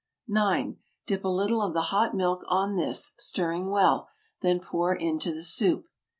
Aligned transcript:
9. 0.27 0.77
Dip 1.05 1.23
a 1.23 1.27
little 1.27 1.61
of 1.61 1.75
the 1.75 1.79
hot 1.93 2.15
milk 2.15 2.43
on 2.47 2.75
this, 2.75 3.13
stirring 3.19 3.69
well, 3.69 4.09
then 4.41 4.59
pour 4.59 4.95
into 4.95 5.31
the 5.31 5.43
soup. 5.43 5.85